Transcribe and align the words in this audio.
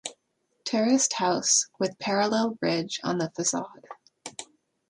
Terraced 0.65 1.13
house, 1.13 1.67
with 1.77 1.99
parallel 1.99 2.57
ridge 2.59 2.99
on 3.03 3.19
the 3.19 3.29
facade. 3.35 3.85